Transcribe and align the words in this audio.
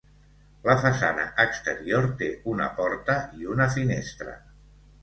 La 0.69 0.75
façana 0.85 1.25
exterior 1.43 2.09
té 2.23 2.33
una 2.55 2.71
porta 2.81 3.21
i 3.43 3.53
una 3.55 3.71
finestra. 3.79 4.37